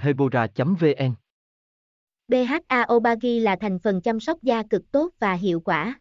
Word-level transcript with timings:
hebora 0.00 0.46
vn 0.56 1.14
BHA 2.28 2.86
Obagi 2.92 3.42
là 3.42 3.56
thành 3.60 3.78
phần 3.78 4.00
chăm 4.00 4.20
sóc 4.20 4.42
da 4.42 4.62
cực 4.70 4.92
tốt 4.92 5.10
và 5.18 5.34
hiệu 5.34 5.60
quả. 5.60 6.00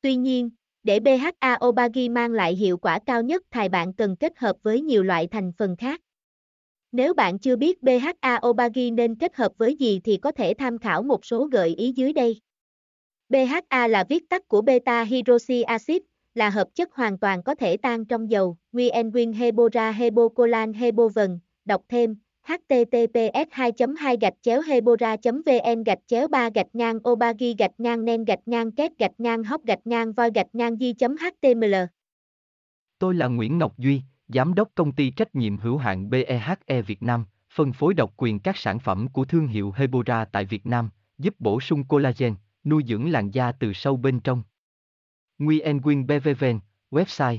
Tuy 0.00 0.16
nhiên, 0.16 0.50
để 0.82 1.00
BHA 1.00 1.58
Obagi 1.64 2.08
mang 2.10 2.32
lại 2.32 2.54
hiệu 2.54 2.78
quả 2.78 2.98
cao 3.06 3.22
nhất 3.22 3.42
thì 3.50 3.68
bạn 3.68 3.92
cần 3.92 4.16
kết 4.16 4.38
hợp 4.38 4.56
với 4.62 4.80
nhiều 4.80 5.02
loại 5.02 5.26
thành 5.26 5.52
phần 5.58 5.76
khác. 5.76 6.00
Nếu 6.92 7.14
bạn 7.14 7.38
chưa 7.38 7.56
biết 7.56 7.82
BHA 7.82 8.40
Obagi 8.46 8.92
nên 8.92 9.14
kết 9.14 9.36
hợp 9.36 9.52
với 9.58 9.76
gì 9.76 10.00
thì 10.04 10.16
có 10.16 10.32
thể 10.32 10.54
tham 10.58 10.78
khảo 10.78 11.02
một 11.02 11.24
số 11.24 11.44
gợi 11.44 11.74
ý 11.74 11.92
dưới 11.92 12.12
đây. 12.12 12.40
BHA 13.28 13.86
là 13.86 14.04
viết 14.08 14.28
tắt 14.28 14.48
của 14.48 14.62
beta 14.62 15.02
hydroxy 15.02 15.62
acid, 15.62 15.98
là 16.34 16.50
hợp 16.50 16.68
chất 16.74 16.92
hoàn 16.92 17.18
toàn 17.18 17.42
có 17.42 17.54
thể 17.54 17.76
tan 17.76 18.04
trong 18.04 18.30
dầu, 18.30 18.56
nguyên 18.72 19.10
nguyên 19.12 19.32
Hebora 19.32 19.90
Hebocolan 19.90 20.72
Hebovần, 20.72 21.38
đọc 21.68 21.82
thêm 21.88 22.16
https 22.42 23.48
2 23.50 23.72
2 23.98 24.16
gạch 24.20 24.34
chéo 24.42 24.60
hebora 24.60 25.16
vn 25.24 25.82
gạch 25.82 25.98
chéo 26.06 26.28
3 26.28 26.50
gạch 26.54 26.66
ngang 26.72 26.98
obagi 27.08 27.54
gạch 27.58 27.70
ngang 27.78 28.04
nen 28.04 28.24
gạch 28.24 28.42
ngang 28.46 28.72
két 28.72 28.98
gạch 28.98 29.14
ngang 29.18 29.44
hóc 29.44 29.64
gạch 29.64 29.86
ngang 29.86 30.12
voi 30.12 30.30
gạch 30.34 30.54
ngang 30.54 30.76
di 30.76 30.94
html 31.00 31.74
Tôi 32.98 33.14
là 33.14 33.26
Nguyễn 33.26 33.58
Ngọc 33.58 33.78
Duy, 33.78 34.02
Giám 34.28 34.54
đốc 34.54 34.68
công 34.74 34.92
ty 34.92 35.10
trách 35.10 35.34
nhiệm 35.34 35.58
hữu 35.58 35.76
hạn 35.76 36.10
BEHE 36.10 36.82
Việt 36.86 37.02
Nam, 37.02 37.24
phân 37.54 37.72
phối 37.72 37.94
độc 37.94 38.12
quyền 38.16 38.40
các 38.40 38.56
sản 38.56 38.78
phẩm 38.78 39.08
của 39.08 39.24
thương 39.24 39.46
hiệu 39.46 39.72
Hebora 39.76 40.24
tại 40.24 40.44
Việt 40.44 40.66
Nam, 40.66 40.90
giúp 41.18 41.34
bổ 41.38 41.60
sung 41.60 41.84
collagen, 41.84 42.34
nuôi 42.64 42.82
dưỡng 42.88 43.10
làn 43.10 43.30
da 43.30 43.52
từ 43.52 43.72
sâu 43.72 43.96
bên 43.96 44.20
trong. 44.20 44.42
Nguyen 45.38 45.80
Quyên 45.82 46.06
BVVN, 46.06 46.58
website 46.90 47.38